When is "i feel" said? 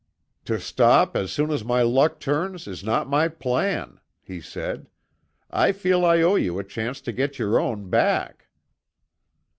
5.51-6.03